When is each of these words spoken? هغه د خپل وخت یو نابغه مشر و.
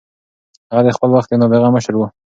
هغه 0.71 0.81
د 0.85 0.89
خپل 0.97 1.09
وخت 1.13 1.29
یو 1.29 1.39
نابغه 1.41 1.69
مشر 1.75 1.93
و. 1.95 2.01